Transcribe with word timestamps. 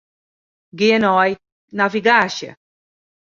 Gean 0.77 1.03
nei 1.03 1.31
navigaasje. 1.77 2.49